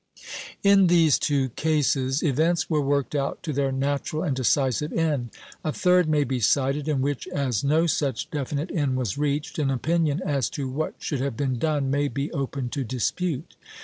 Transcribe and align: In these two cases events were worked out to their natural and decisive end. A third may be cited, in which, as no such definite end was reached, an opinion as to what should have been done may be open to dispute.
In 0.63 0.87
these 0.87 1.19
two 1.19 1.49
cases 1.49 2.23
events 2.23 2.67
were 2.71 2.81
worked 2.81 3.13
out 3.13 3.43
to 3.43 3.53
their 3.53 3.71
natural 3.71 4.23
and 4.23 4.35
decisive 4.35 4.91
end. 4.91 5.29
A 5.63 5.71
third 5.71 6.09
may 6.09 6.23
be 6.23 6.39
cited, 6.39 6.87
in 6.87 7.03
which, 7.03 7.27
as 7.27 7.63
no 7.63 7.85
such 7.85 8.31
definite 8.31 8.71
end 8.71 8.97
was 8.97 9.19
reached, 9.19 9.59
an 9.59 9.69
opinion 9.69 10.19
as 10.25 10.49
to 10.57 10.67
what 10.67 10.95
should 10.97 11.19
have 11.21 11.37
been 11.37 11.59
done 11.59 11.91
may 11.91 12.07
be 12.07 12.31
open 12.31 12.69
to 12.69 12.83
dispute. 12.83 13.53